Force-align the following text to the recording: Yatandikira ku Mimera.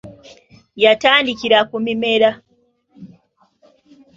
Yatandikira 0.83 1.57
ku 1.69 1.75
Mimera. 1.85 2.31